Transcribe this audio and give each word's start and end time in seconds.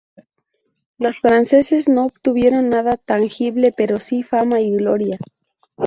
Los 0.97 1.19
franceses 1.19 1.87
no 1.87 2.05
obtuvieron 2.07 2.69
nada 2.69 2.93
tangible, 3.05 3.71
pero 3.71 3.99
sí 3.99 4.23
fama 4.23 4.59
y 4.59 4.75
gloria. 4.75 5.19